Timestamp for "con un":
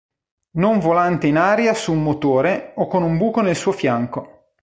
2.87-3.17